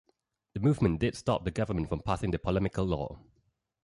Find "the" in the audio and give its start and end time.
0.53-0.59, 1.45-1.51, 2.31-2.39